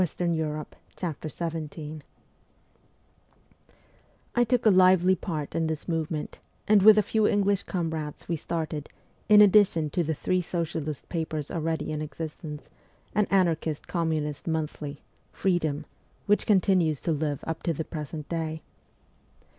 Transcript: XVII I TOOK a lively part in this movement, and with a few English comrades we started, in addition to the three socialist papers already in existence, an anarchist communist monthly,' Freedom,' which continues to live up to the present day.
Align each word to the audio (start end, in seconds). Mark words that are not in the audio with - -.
XVII 0.03 0.65
I 4.33 4.43
TOOK 4.43 4.65
a 4.65 4.69
lively 4.71 5.15
part 5.15 5.53
in 5.53 5.67
this 5.67 5.87
movement, 5.87 6.39
and 6.67 6.81
with 6.81 6.97
a 6.97 7.03
few 7.03 7.27
English 7.27 7.61
comrades 7.61 8.27
we 8.27 8.35
started, 8.35 8.89
in 9.29 9.41
addition 9.41 9.91
to 9.91 10.03
the 10.03 10.15
three 10.15 10.41
socialist 10.41 11.07
papers 11.07 11.51
already 11.51 11.91
in 11.91 12.01
existence, 12.01 12.67
an 13.13 13.27
anarchist 13.29 13.87
communist 13.87 14.47
monthly,' 14.47 15.03
Freedom,' 15.41 15.85
which 16.25 16.47
continues 16.47 16.99
to 17.01 17.11
live 17.11 17.43
up 17.45 17.61
to 17.61 17.71
the 17.71 17.85
present 17.85 18.27
day. 18.27 18.59